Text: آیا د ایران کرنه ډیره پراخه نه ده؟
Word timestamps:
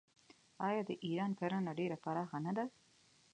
آیا 0.67 0.81
د 0.89 0.91
ایران 1.05 1.31
کرنه 1.39 1.71
ډیره 1.79 1.97
پراخه 2.03 2.37
نه 2.45 2.51
ده؟ 2.57 2.65